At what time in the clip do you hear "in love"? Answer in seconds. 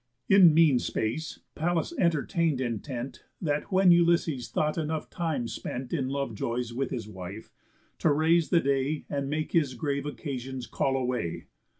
5.93-6.33